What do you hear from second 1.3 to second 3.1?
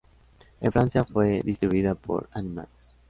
distribuida por Animax.